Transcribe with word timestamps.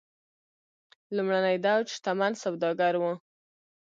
لومړنی 1.15 1.55
دوج 1.65 1.85
شتمن 1.95 2.33
سوداګر 2.43 2.93
و. 3.01 3.03